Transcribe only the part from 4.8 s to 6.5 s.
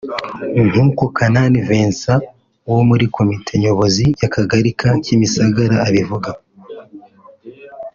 Kimisagara abivuga